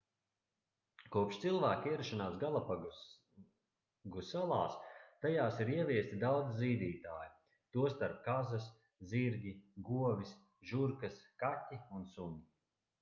[1.15, 4.77] kopš cilvēka ierašanās galapagu salās
[5.25, 7.29] tajās ir ieviesti daudzi zīdītāji
[7.77, 8.67] tostarp kazas
[9.13, 9.53] zirgi
[9.91, 10.33] govis
[10.73, 12.45] žurkas kaķi un suņi